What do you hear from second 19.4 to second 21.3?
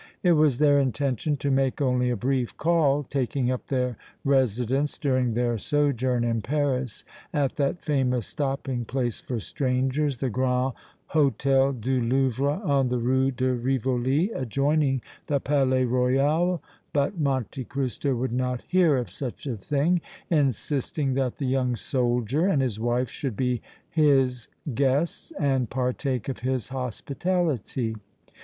a thing, insisting